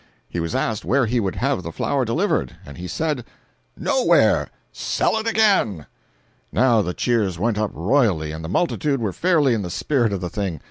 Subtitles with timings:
[0.27, 3.23] He was asked where he would have the flour delivered, and he said:
[3.77, 5.85] "Nowhere—sell it again."
[6.51, 10.19] Now the cheers went up royally, and the multitude were fairly in the spirit of
[10.19, 10.59] the thing.